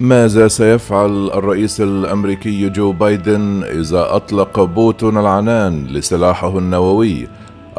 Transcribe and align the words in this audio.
ماذا 0.00 0.48
سيفعل 0.48 1.30
الرئيس 1.34 1.80
الأمريكي 1.80 2.68
جو 2.68 2.92
بايدن 2.92 3.62
إذا 3.64 4.16
أطلق 4.16 4.60
بوتون 4.60 5.18
العنان 5.18 5.86
لسلاحه 5.86 6.58
النووي؟ 6.58 7.28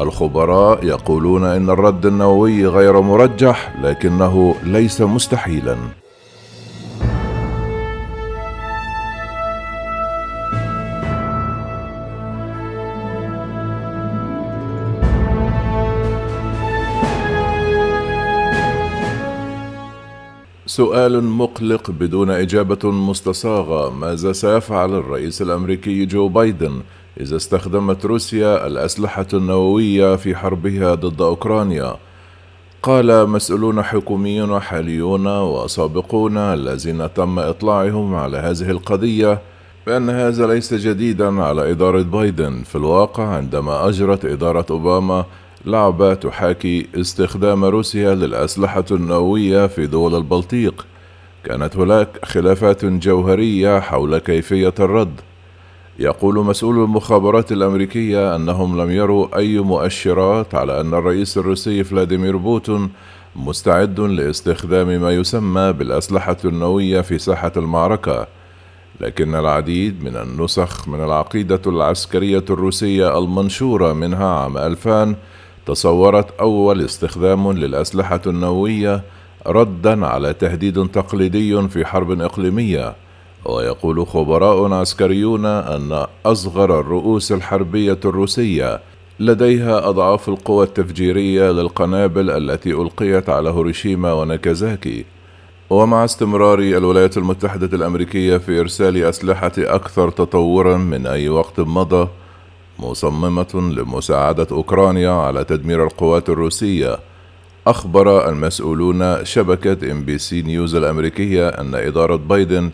الخبراء 0.00 0.84
يقولون 0.84 1.44
إن 1.44 1.70
الرد 1.70 2.06
النووي 2.06 2.66
غير 2.66 3.00
مرجح 3.00 3.74
لكنه 3.82 4.54
ليس 4.64 5.00
مستحيلا. 5.00 5.76
سؤال 20.70 21.24
مقلق 21.24 21.90
بدون 21.90 22.30
إجابة 22.30 22.90
مستصاغة. 22.90 23.90
ماذا 23.90 24.32
سيفعل 24.32 24.94
الرئيس 24.94 25.42
الأمريكي 25.42 26.06
جو 26.06 26.28
بايدن 26.28 26.80
إذا 27.20 27.36
استخدمت 27.36 28.06
روسيا 28.06 28.66
الأسلحة 28.66 29.26
النووية 29.34 30.16
في 30.16 30.36
حربها 30.36 30.94
ضد 30.94 31.22
أوكرانيا؟ 31.22 31.96
قال 32.82 33.28
مسؤولون 33.28 33.82
حكوميون 33.82 34.60
حاليون 34.60 35.26
وسابقون 35.26 36.36
الذين 36.36 37.14
تم 37.14 37.38
إطلاعهم 37.38 38.14
على 38.14 38.38
هذه 38.38 38.70
القضية 38.70 39.40
بأن 39.86 40.10
هذا 40.10 40.46
ليس 40.46 40.74
جديدا 40.74 41.42
على 41.42 41.70
إدارة 41.70 42.02
بايدن. 42.02 42.62
في 42.62 42.76
الواقع 42.76 43.24
عندما 43.24 43.88
أجرت 43.88 44.24
إدارة 44.24 44.66
أوباما 44.70 45.24
لعبة 45.64 46.14
تحاكي 46.14 46.86
استخدام 46.94 47.64
روسيا 47.64 48.14
للأسلحة 48.14 48.84
النووية 48.90 49.66
في 49.66 49.86
دول 49.86 50.14
البلطيق. 50.14 50.86
كانت 51.44 51.76
هناك 51.76 52.24
خلافات 52.24 52.84
جوهرية 52.84 53.80
حول 53.80 54.18
كيفية 54.18 54.74
الرد. 54.80 55.20
يقول 55.98 56.34
مسؤول 56.44 56.84
المخابرات 56.84 57.52
الأمريكية 57.52 58.36
أنهم 58.36 58.80
لم 58.80 58.90
يروا 58.90 59.38
أي 59.38 59.58
مؤشرات 59.58 60.54
على 60.54 60.80
أن 60.80 60.94
الرئيس 60.94 61.38
الروسي 61.38 61.84
فلاديمير 61.84 62.36
بوتون 62.36 62.90
مستعد 63.36 64.00
لاستخدام 64.00 64.88
ما 65.02 65.10
يسمى 65.10 65.72
بالأسلحة 65.72 66.36
النووية 66.44 67.00
في 67.00 67.18
ساحة 67.18 67.52
المعركة. 67.56 68.26
لكن 69.00 69.34
العديد 69.34 70.04
من 70.04 70.16
النسخ 70.16 70.88
من 70.88 71.04
العقيدة 71.04 71.60
العسكرية 71.66 72.44
الروسية 72.50 73.18
المنشورة 73.18 73.92
منها 73.92 74.26
عام 74.26 74.58
2000 74.58 75.14
تصورت 75.70 76.40
أول 76.40 76.84
استخدام 76.84 77.52
للأسلحة 77.52 78.20
النووية 78.26 79.02
ردا 79.46 80.06
على 80.06 80.32
تهديد 80.32 80.88
تقليدي 80.88 81.68
في 81.68 81.84
حرب 81.84 82.20
إقليمية 82.20 82.94
ويقول 83.44 84.06
خبراء 84.06 84.72
عسكريون 84.72 85.46
أن 85.46 86.06
أصغر 86.26 86.80
الرؤوس 86.80 87.32
الحربية 87.32 87.98
الروسية 88.04 88.80
لديها 89.20 89.88
أضعاف 89.88 90.28
القوى 90.28 90.64
التفجيرية 90.64 91.50
للقنابل 91.50 92.30
التي 92.30 92.72
ألقيت 92.72 93.28
على 93.28 93.50
هيروشيما 93.50 94.12
وناكازاكي. 94.12 95.04
ومع 95.70 96.04
استمرار 96.04 96.58
الولايات 96.58 97.16
المتحدة 97.16 97.76
الأمريكية 97.76 98.36
في 98.36 98.60
إرسال 98.60 99.04
أسلحة 99.04 99.52
أكثر 99.58 100.10
تطورا 100.10 100.76
من 100.76 101.06
أي 101.06 101.28
وقت 101.28 101.60
مضى 101.60 102.08
مصممة 102.82 103.72
لمساعدة 103.76 104.46
أوكرانيا 104.52 105.10
على 105.10 105.44
تدمير 105.44 105.84
القوات 105.84 106.28
الروسية 106.28 106.98
أخبر 107.66 108.28
المسؤولون 108.28 109.24
شبكة 109.24 109.92
NBC 109.92 110.42
News 110.42 110.74
الأمريكية 110.74 111.48
أن 111.48 111.74
إدارة 111.74 112.16
بايدن 112.16 112.70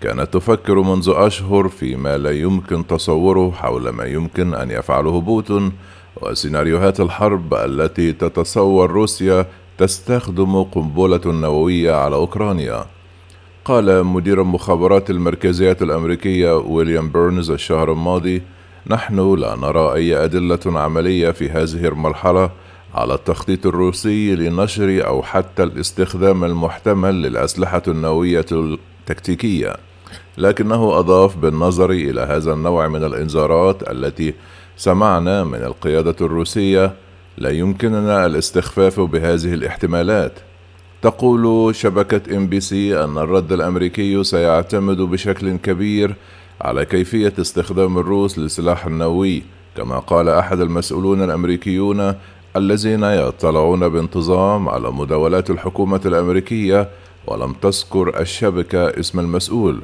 كانت 0.00 0.34
تفكر 0.34 0.80
منذ 0.80 1.12
أشهر 1.16 1.68
فيما 1.68 2.18
لا 2.18 2.30
يمكن 2.30 2.86
تصوره 2.86 3.50
حول 3.50 3.88
ما 3.88 4.04
يمكن 4.04 4.54
أن 4.54 4.70
يفعله 4.70 5.20
بوتين 5.20 5.72
وسيناريوهات 6.22 7.00
الحرب 7.00 7.54
التي 7.54 8.12
تتصور 8.12 8.90
روسيا 8.90 9.46
تستخدم 9.78 10.62
قنبلة 10.62 11.20
نووية 11.26 11.92
على 11.92 12.16
أوكرانيا. 12.16 12.84
قال 13.64 14.04
مدير 14.04 14.42
المخابرات 14.42 15.10
المركزية 15.10 15.76
الأمريكية 15.82 16.56
ويليام 16.56 17.08
بيرنز 17.08 17.50
الشهر 17.50 17.92
الماضي 17.92 18.42
نحن 18.86 19.34
لا 19.34 19.56
نرى 19.56 19.94
أي 19.94 20.24
أدلة 20.24 20.58
عملية 20.66 21.30
في 21.30 21.50
هذه 21.50 21.88
المرحلة 21.88 22.50
على 22.94 23.14
التخطيط 23.14 23.66
الروسي 23.66 24.34
لنشر 24.34 25.06
أو 25.06 25.22
حتى 25.22 25.62
الاستخدام 25.62 26.44
المحتمل 26.44 27.22
للأسلحة 27.22 27.82
النووية 27.88 28.46
التكتيكية. 28.52 29.76
لكنه 30.38 30.98
أضاف 30.98 31.36
بالنظر 31.36 31.90
إلى 31.90 32.20
هذا 32.20 32.52
النوع 32.52 32.88
من 32.88 33.04
الإنذارات 33.04 33.90
التي 33.90 34.34
سمعنا 34.76 35.44
من 35.44 35.62
القيادة 35.62 36.16
الروسية 36.20 36.92
لا 37.38 37.50
يمكننا 37.50 38.26
الاستخفاف 38.26 39.00
بهذه 39.00 39.54
الاحتمالات. 39.54 40.32
تقول 41.02 41.74
شبكة 41.74 42.36
إن 42.36 42.46
بي 42.46 42.60
سي 42.60 43.04
أن 43.04 43.18
الرد 43.18 43.52
الأمريكي 43.52 44.24
سيعتمد 44.24 44.96
بشكل 44.96 45.56
كبير 45.56 46.14
على 46.60 46.84
كيفية 46.84 47.32
استخدام 47.40 47.98
الروس 47.98 48.38
للسلاح 48.38 48.86
النووي 48.86 49.42
كما 49.76 49.98
قال 49.98 50.28
أحد 50.28 50.60
المسؤولون 50.60 51.22
الأمريكيون 51.22 52.14
الذين 52.56 53.04
يطلعون 53.04 53.88
بانتظام 53.88 54.68
على 54.68 54.92
مداولات 54.92 55.50
الحكومة 55.50 56.00
الأمريكية 56.06 56.88
ولم 57.26 57.52
تذكر 57.52 58.20
الشبكة 58.20 59.00
اسم 59.00 59.20
المسؤول. 59.20 59.80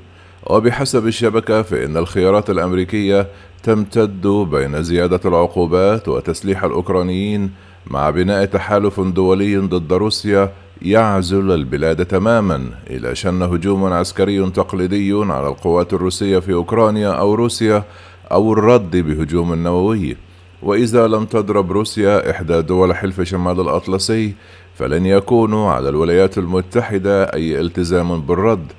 وبحسب 0.47 1.07
الشبكة 1.07 1.63
فإن 1.63 1.97
الخيارات 1.97 2.51
الأمريكية 2.51 3.27
تمتد 3.63 4.27
بين 4.27 4.83
زيادة 4.83 5.21
العقوبات 5.25 6.09
وتسليح 6.09 6.65
الأوكرانيين 6.65 7.51
مع 7.87 8.11
بناء 8.11 8.45
تحالف 8.45 9.01
دولي 9.01 9.57
ضد 9.57 9.93
روسيا 9.93 10.53
يعزل 10.83 11.51
البلاد 11.51 12.07
تماما. 12.07 12.71
إلى 12.91 13.15
شن 13.15 13.43
هجوم 13.43 13.85
عسكري 13.85 14.51
تقليدي 14.51 15.13
على 15.13 15.49
القوات 15.49 15.93
الروسية 15.93 16.39
في 16.39 16.53
أوكرانيا 16.53 17.09
أو 17.09 17.35
روسيا 17.35 17.85
أو 18.33 18.53
الرد 18.53 18.97
بهجوم 18.97 19.55
نووي. 19.55 20.17
وإذا 20.63 21.07
لم 21.07 21.25
تضرب 21.25 21.73
روسيا 21.73 22.31
إحدى 22.31 22.63
دول 22.63 22.95
حلف 22.97 23.21
شمال 23.21 23.61
الأطلسي 23.61 24.35
فلن 24.75 25.07
يكون 25.07 25.55
على 25.55 25.89
الولايات 25.89 26.39
المتحدة 26.39 27.25
أي 27.25 27.61
التزام 27.61 28.21
بالرد. 28.21 28.73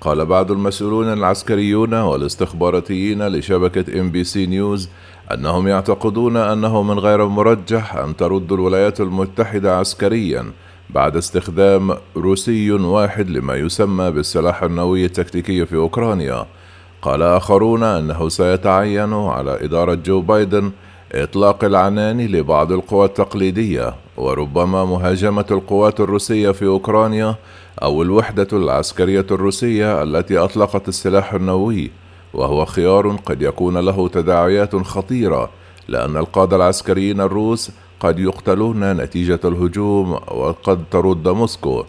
قال 0.00 0.26
بعض 0.26 0.50
المسؤولون 0.50 1.12
العسكريون 1.12 1.94
والاستخباراتيين 1.94 3.26
لشبكة 3.28 4.00
إن 4.00 4.10
بي 4.10 4.24
سي 4.24 4.46
نيوز 4.46 4.88
أنهم 5.34 5.68
يعتقدون 5.68 6.36
أنه 6.36 6.82
من 6.82 6.98
غير 6.98 7.26
مرجح 7.26 7.96
أن 7.96 8.16
ترد 8.16 8.52
الولايات 8.52 9.00
المتحدة 9.00 9.78
عسكريا. 9.78 10.44
بعد 10.94 11.16
استخدام 11.16 11.96
روسي 12.16 12.70
واحد 12.70 13.30
لما 13.30 13.54
يسمى 13.54 14.10
بالسلاح 14.10 14.62
النووي 14.62 15.04
التكتيكي 15.04 15.66
في 15.66 15.76
أوكرانيا. 15.76 16.46
قال 17.02 17.22
آخرون 17.22 17.82
أنه 17.82 18.28
سيتعين 18.28 19.12
على 19.12 19.64
إدارة 19.64 19.94
جو 19.94 20.20
بايدن 20.20 20.70
إطلاق 21.12 21.64
العنان 21.64 22.20
لبعض 22.20 22.72
القوى 22.72 23.06
التقليدية 23.06 23.94
وربما 24.16 24.84
مهاجمة 24.84 25.46
القوات 25.50 26.00
الروسية 26.00 26.50
في 26.50 26.66
أوكرانيا 26.66 27.34
أو 27.82 28.02
الوحدة 28.02 28.48
العسكرية 28.52 29.26
الروسية 29.30 30.02
التي 30.02 30.38
أطلقت 30.38 30.88
السلاح 30.88 31.34
النووي. 31.34 31.90
وهو 32.34 32.64
خيار 32.64 33.16
قد 33.26 33.42
يكون 33.42 33.78
له 33.78 34.08
تداعيات 34.08 34.76
خطيرة 34.76 35.50
لأن 35.88 36.16
القادة 36.16 36.56
العسكريين 36.56 37.20
الروس 37.20 37.70
قد 38.00 38.18
يقتلون 38.18 38.92
نتيجة 38.92 39.40
الهجوم 39.44 40.12
وقد 40.12 40.84
ترد 40.90 41.28
موسكو. 41.28 41.84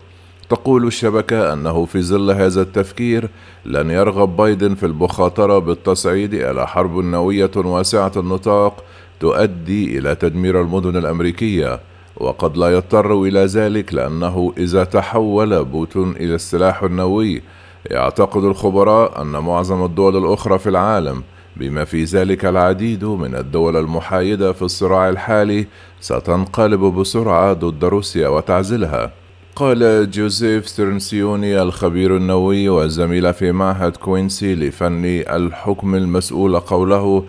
تقول 0.50 0.88
الشبكة 0.88 1.54
أنه 1.54 1.86
في 1.86 2.02
ظل 2.02 2.32
هذا 2.32 2.62
التفكير 2.62 3.30
لن 3.66 3.92
يرغب 3.92 4.38
بايدن 4.38 4.76
في 4.76 4.86
المخاطرة 4.86 5.60
بالتصعيد 5.60 6.34
إلى 6.34 6.68
حرب 6.68 6.98
نووية 6.98 7.52
واسعة 7.56 8.12
النطاق 8.18 8.84
تؤدي 9.20 9.98
إلى 9.98 10.16
تدمير 10.16 10.62
المدن 10.62 10.98
الأمريكية. 10.98 11.80
وقد 12.18 12.58
لا 12.58 12.74
يضطر 12.74 13.24
إلى 13.24 13.46
ذلك 13.46 13.94
لأنه 13.94 14.54
إذا 14.58 14.84
تحول 14.84 15.66
بوتون 15.66 16.12
إلى 16.12 16.36
السلاح 16.36 16.84
النووي. 16.84 17.42
يعتقد 17.92 18.44
الخبراء 18.44 19.22
أن 19.22 19.32
معظم 19.32 19.86
الدول 19.86 20.18
الأخرى 20.18 20.60
في 20.60 20.70
العالم 20.70 21.24
بما 21.56 21.86
في 21.86 22.04
ذلك 22.04 22.46
العديد 22.46 23.06
من 23.06 23.36
الدول 23.36 23.78
المحايدة 23.78 24.54
في 24.54 24.62
الصراع 24.62 25.10
الحالي 25.10 25.68
ستنقلب 26.02 26.80
بسرعة 26.80 27.54
ضد 27.54 27.86
روسيا 27.86 28.28
وتعزلها. 28.28 29.12
قال 29.56 30.12
جوزيف 30.12 30.70
سيرينسيوني 30.70 31.62
الخبير 31.62 32.18
النووي 32.18 32.70
والزميل 32.70 33.34
في 33.34 33.52
معهد 33.52 33.98
كوينسي 33.98 34.56
لفن 34.56 35.06
الحكم 35.06 35.96
المسؤول 35.96 36.60
قوله 36.60 37.24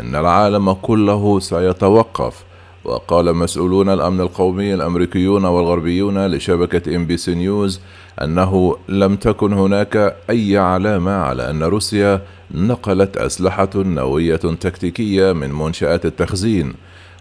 إن 0.00 0.14
العالم 0.14 0.72
كله 0.72 1.40
سيتوقف. 1.40 2.44
وقال 2.84 3.36
مسؤولون 3.36 3.88
الأمن 3.88 4.20
القومي 4.20 4.74
الأمريكيون 4.74 5.44
والغربيون 5.44 6.26
لشبكة 6.26 6.96
إن 6.96 7.06
بي 7.06 7.16
سي 7.16 7.34
نيوز 7.34 7.80
أنه 8.22 8.76
لم 8.88 9.16
تكن 9.16 9.52
هناك 9.52 10.16
أي 10.30 10.58
علامة 10.58 11.10
على 11.10 11.50
أن 11.50 11.62
روسيا 11.62 12.22
نقلت 12.54 13.16
أسلحة 13.16 13.70
نووية 13.76 14.36
تكتيكية 14.36 15.32
من 15.32 15.52
منشآت 15.52 16.06
التخزين. 16.06 16.74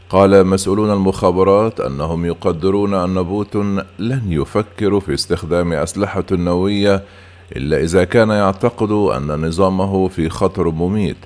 قال 0.09 0.47
مسؤولون 0.47 0.91
المخابرات 0.91 1.79
أنهم 1.79 2.25
يقدرون 2.25 2.93
أن 2.93 3.23
بوتين 3.23 3.81
لن 3.99 4.21
يفكر 4.27 4.99
في 4.99 5.13
استخدام 5.13 5.73
أسلحة 5.73 6.25
نووية 6.31 7.03
إلا 7.55 7.77
إذا 7.77 8.03
كان 8.03 8.29
يعتقد 8.29 8.91
أن 8.91 9.45
نظامه 9.45 10.07
في 10.07 10.29
خطر 10.29 10.71
مميت. 10.71 11.17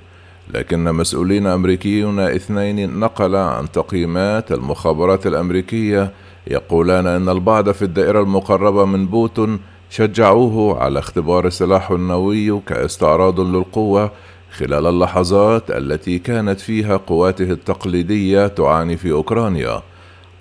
لكن 0.53 0.83
مسؤولين 0.83 1.47
أمريكيون 1.47 2.19
اثنين 2.19 2.99
نقل 2.99 3.35
عن 3.35 3.71
تقييمات 3.71 4.51
المخابرات 4.51 5.27
الأمريكية 5.27 6.11
يقولان 6.47 7.07
أن 7.07 7.29
البعض 7.29 7.71
في 7.71 7.81
الدائرة 7.81 8.21
المقربة 8.21 8.85
من 8.85 9.07
بوتين 9.07 9.59
شجعوه 9.91 10.83
على 10.83 10.99
اختبار 10.99 11.49
سلاح 11.49 11.91
نووي 11.91 12.59
كاستعراض 12.59 13.39
للقوة 13.39 14.11
خلال 14.51 14.87
اللحظات 14.87 15.71
التي 15.71 16.19
كانت 16.19 16.59
فيها 16.59 16.97
قواته 16.97 17.51
التقليدية 17.51 18.47
تعاني 18.47 18.97
في 18.97 19.11
أوكرانيا. 19.11 19.81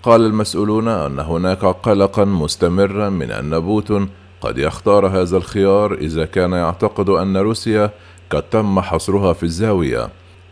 قال 0.02 0.26
المسؤولون 0.26 0.88
أن 0.88 1.18
هناك 1.18 1.64
قلقا 1.64 2.24
مستمرا 2.24 3.08
من 3.08 3.30
أن 3.30 3.60
بوتين 3.60 4.08
قد 4.40 4.58
يختار 4.58 5.06
هذا 5.06 5.36
الخيار 5.36 5.94
إذا 5.94 6.24
كان 6.24 6.52
يعتقد 6.52 7.08
أن 7.08 7.36
روسيا 7.36 7.90
قد 8.30 8.42
تم 8.42 8.80
حصرها 8.80 9.32
في 9.32 9.42
الزاوية. 9.42 10.08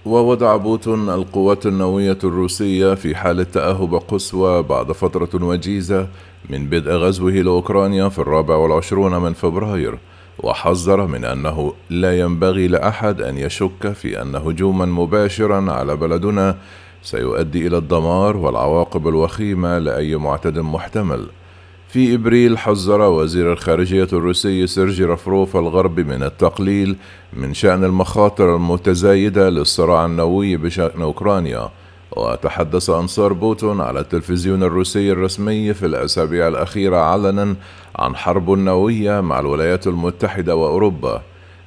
ووضع 0.08 0.56
بوتين 0.56 1.10
القوات 1.10 1.66
النووية 1.66 2.18
الروسية 2.24 2.94
في 2.94 3.14
حالة 3.14 3.42
تأهب 3.42 3.94
قصوى 3.94 4.62
بعد 4.62 4.92
فترة 4.92 5.44
وجيزة 5.44 6.08
من 6.50 6.66
بدء 6.66 6.90
غزوه 6.90 7.32
لأوكرانيا 7.32 8.08
في 8.08 8.18
الرابع 8.18 8.56
والعشرون 8.56 9.18
من 9.18 9.32
فبراير 9.32 9.98
وحذر 10.38 11.06
من 11.06 11.24
أنه 11.24 11.72
لا 11.90 12.20
ينبغي 12.20 12.68
لأحد 12.68 13.20
أن 13.20 13.38
يشك 13.38 13.92
في 13.92 14.22
أن 14.22 14.34
هجوما 14.34 14.86
مباشرا 14.86 15.72
على 15.72 15.96
بلدنا 15.96 16.56
سيؤدي 17.02 17.66
إلى 17.66 17.78
الدمار 17.78 18.36
والعواقب 18.36 19.08
الوخيمة 19.08 19.78
لأي 19.78 20.16
معتد 20.16 20.58
محتمل. 20.58 21.26
في 21.88 22.14
إبريل 22.14 22.58
حذر 22.58 23.00
وزير 23.00 23.52
الخارجية 23.52 24.08
الروسي 24.12 24.66
سيرجي 24.66 25.04
لافروف 25.04 25.56
الغرب 25.56 26.00
من 26.00 26.22
التقليل 26.22 26.96
من 27.32 27.54
شأن 27.54 27.84
المخاطر 27.84 28.56
المتزايدة 28.56 29.50
للصراع 29.50 30.04
النووي 30.04 30.56
بشأن 30.56 31.02
أوكرانيا. 31.02 31.68
وتحدث 32.16 32.90
أنصار 32.90 33.32
بوتين 33.32 33.80
على 33.80 34.00
التلفزيون 34.00 34.62
الروسي 34.62 35.12
الرسمي 35.12 35.74
في 35.74 35.86
الأسابيع 35.86 36.48
الأخيرة 36.48 36.96
علنا 36.96 37.56
عن 37.96 38.16
حرب 38.16 38.50
نووية 38.50 39.20
مع 39.20 39.40
الولايات 39.40 39.86
المتحدة 39.86 40.56
وأوروبا. 40.56 41.22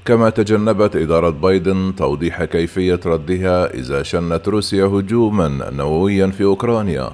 كما 0.05 0.29
تجنبت 0.29 0.95
إدارة 0.95 1.29
بايدن 1.29 1.93
توضيح 1.97 2.43
كيفية 2.43 2.99
ردها 3.05 3.73
إذا 3.73 4.03
شنت 4.03 4.47
روسيا 4.47 4.85
هجوما 4.85 5.69
نوويا 5.71 6.27
في 6.27 6.43
أوكرانيا. 6.43 7.11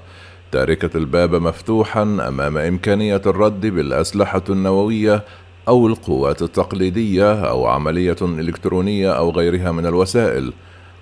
تاركة 0.51 0.97
الباب 0.97 1.35
مفتوحا 1.35 2.01
أمام 2.01 2.57
إمكانية 2.57 3.21
الرد 3.25 3.65
بالأسلحة 3.65 4.43
النووية 4.49 5.23
أو 5.67 5.87
القوات 5.87 6.41
التقليدية 6.41 7.33
أو 7.33 7.67
عملية 7.67 8.15
إلكترونية 8.21 9.11
أو 9.11 9.31
غيرها 9.31 9.71
من 9.71 9.85
الوسائل. 9.85 10.53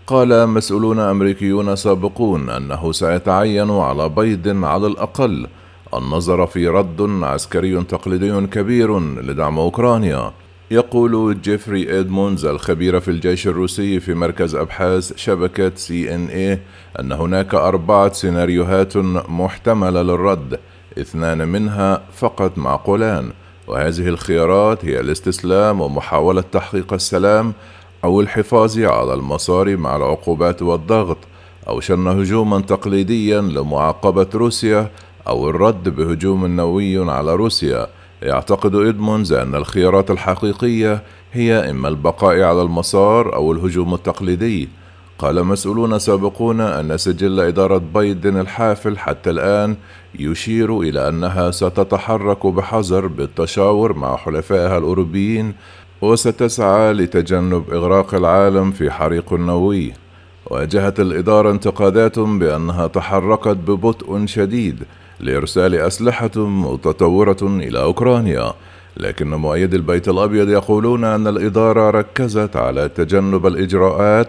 قال 0.08 0.50
مسؤولون 0.50 1.00
أمريكيون 1.00 1.76
سابقون 1.76 2.50
أنه 2.50 2.92
سيتعين 2.92 3.72
على 3.72 4.10
بيض 4.10 4.64
على 4.64 4.88
الأقل. 4.88 5.48
النظر 5.94 6.48
في 6.48 6.68
رد 6.68 7.02
عسكري 7.02 7.84
تقليدي 7.84 8.48
كبير 8.48 9.00
لدعم 9.00 9.60
أوكرانيا. 9.60 10.32
يقول 10.72 11.42
جيفري 11.42 12.00
إدمونز 12.00 12.46
الخبير 12.46 13.00
في 13.00 13.12
الجيش 13.12 13.48
الروسي 13.48 14.00
في 14.00 14.14
مركز 14.14 14.56
أبحاث 14.56 15.18
شبكة 15.18 15.72
سي 15.76 16.16
إن 16.16 16.28
إيه 16.28 16.62
أن 17.00 17.12
هناك 17.12 17.56
أربعة 17.56 18.14
سيناريوهات 18.14 18.98
محتملة 19.30 20.02
للرد 20.02 20.60
اثنان 21.00 21.48
منها 21.48 22.04
فقط 22.14 22.58
معقولان 22.58 23.32
وهذه 23.68 24.08
الخيارات 24.08 24.86
هي 24.86 25.00
الاستسلام 25.00 25.82
ومحاولة 25.82 26.42
تحقيق 26.42 26.94
السلام 26.94 27.54
أو 28.04 28.22
الحفاظ 28.22 28.80
على 28.80 29.14
المسار 29.14 29.76
مع 29.76 29.96
العقوبات 29.96 30.62
والضغط 30.62 31.18
أو 31.68 31.80
شن 31.80 32.08
هجوما 32.08 32.62
تقليديا 32.62 33.42
لمعاقبة 33.42 34.28
روسيا 34.34 34.92
أو 35.28 35.50
الرد 35.50 35.90
بهجوم 35.90 36.46
نووي 36.46 37.12
على 37.12 37.36
روسيا. 37.36 37.88
يعتقد 38.22 38.76
إدمونز 38.76 39.34
أن 39.34 39.56
الخيارات 39.56 40.12
الحقيقية 40.12 41.04
هي 41.34 41.70
إما 41.70 41.88
البقاء 41.88 42.42
على 42.42 42.62
المسار 42.62 43.36
أو 43.36 43.52
الهجوم 43.52 43.94
التقليدي. 43.94 44.70
قال 45.20 45.44
مسؤولون 45.44 46.00
سابقون 46.00 46.62
أن 46.62 46.98
سجل 46.98 47.40
إدارة 47.40 47.78
بايدن 47.78 48.40
الحافل 48.40 48.98
حتى 48.98 49.30
الآن 49.30 49.76
يشير 50.20 50.82
إلى 50.82 51.10
أنها 51.10 51.52
ستتحرك 51.52 52.48
بحذر 52.48 53.08
بالتشاور 53.08 53.94
مع 53.94 54.16
حلفائها 54.18 54.78
الأوروبيين 54.78 55.54
وستسعى 56.02 56.94
لتجنب 56.94 57.70
إغراق 57.74 58.16
العالم 58.16 58.72
في 58.72 58.92
حريق 58.92 59.34
نووي. 59.34 59.94
واجهت 60.46 61.00
الإدارة 61.00 61.52
انتقادات 61.52 62.20
بأنها 62.20 62.88
تحركت 62.88 63.58
ببطء 63.68 64.26
شديد 64.26 64.84
لإرسال 65.20 65.76
أسلحة 65.76 66.32
متطورة 66.38 67.38
إلى 67.44 67.82
أوكرانيا. 67.82 68.54
لكن 68.98 69.30
مؤيدي 69.30 69.76
البيت 69.76 70.10
الأبيض 70.10 70.50
يقولون 70.50 71.04
أن 71.04 71.28
الإدارة 71.28 71.90
ركزت 71.90 72.56
على 72.56 72.90
تجنب 72.90 73.48
الإجراءات 73.48 74.28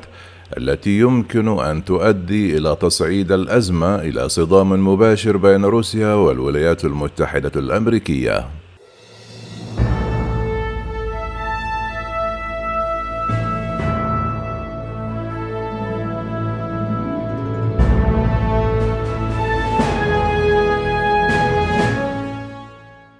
التي 0.58 0.98
يمكن 0.98 1.48
أن 1.48 1.84
تؤدي 1.84 2.58
إلى 2.58 2.76
تصعيد 2.80 3.32
الأزمة 3.32 3.94
إلى 3.94 4.28
صدام 4.28 4.88
مباشر 4.88 5.36
بين 5.36 5.64
روسيا 5.64 6.14
والولايات 6.14 6.84
المتحدة 6.84 7.52
الأمريكية. 7.56 8.44